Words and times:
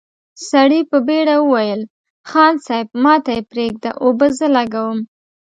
سړي 0.49 0.81
په 0.89 0.97
بېړه 1.07 1.35
وويل: 1.39 1.81
خان 2.29 2.53
صيب، 2.65 2.87
ماته 3.03 3.31
يې 3.37 3.41
پرېږده، 3.51 3.89
اوبه 4.03 4.27
زه 4.37 4.47
لګوم! 4.57 4.97